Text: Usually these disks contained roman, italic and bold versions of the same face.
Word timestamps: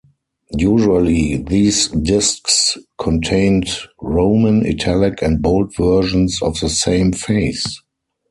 Usually 0.57 1.37
these 1.37 1.89
disks 1.89 2.75
contained 2.97 3.67
roman, 4.01 4.65
italic 4.65 5.21
and 5.21 5.43
bold 5.43 5.75
versions 5.75 6.41
of 6.41 6.59
the 6.59 6.69
same 6.69 7.11
face. 7.13 7.79